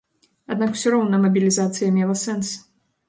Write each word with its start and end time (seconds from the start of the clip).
Аднак 0.53 0.69
усё 0.77 0.93
роўна 0.95 1.19
мабілізацыя 1.25 1.93
мела 1.99 2.15
сэнс. 2.25 2.47